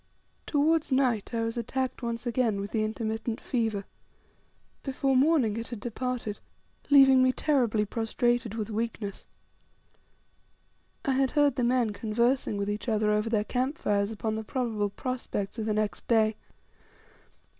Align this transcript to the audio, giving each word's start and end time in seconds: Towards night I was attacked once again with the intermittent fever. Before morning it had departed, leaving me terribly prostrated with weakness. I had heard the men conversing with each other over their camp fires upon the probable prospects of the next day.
Towards 0.47 0.91
night 0.91 1.31
I 1.31 1.43
was 1.43 1.57
attacked 1.57 2.01
once 2.01 2.25
again 2.25 2.59
with 2.59 2.71
the 2.71 2.83
intermittent 2.83 3.39
fever. 3.39 3.85
Before 4.81 5.15
morning 5.15 5.57
it 5.57 5.67
had 5.67 5.79
departed, 5.79 6.39
leaving 6.89 7.21
me 7.21 7.31
terribly 7.31 7.85
prostrated 7.85 8.55
with 8.55 8.71
weakness. 8.71 9.27
I 11.05 11.11
had 11.11 11.29
heard 11.29 11.55
the 11.55 11.63
men 11.63 11.93
conversing 11.93 12.57
with 12.57 12.67
each 12.67 12.89
other 12.89 13.11
over 13.11 13.29
their 13.29 13.43
camp 13.43 13.77
fires 13.77 14.11
upon 14.11 14.33
the 14.33 14.43
probable 14.43 14.89
prospects 14.89 15.59
of 15.59 15.67
the 15.67 15.73
next 15.75 16.07
day. 16.07 16.35